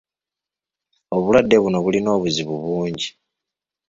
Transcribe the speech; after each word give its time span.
Obulwadde 1.15 1.55
buno 1.63 1.77
bulina 1.83 2.09
obuzibu 2.17 2.55
bungi. 2.63 3.07